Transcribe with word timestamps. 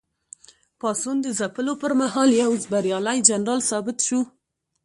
پاڅون 0.79 1.17
د 1.21 1.27
ځپلو 1.39 1.73
پر 1.81 1.91
مهال 2.01 2.29
یو 2.41 2.51
بریالی 2.71 3.19
جنرال 3.29 3.59
ثابت 3.69 3.97
شو. 4.07 4.19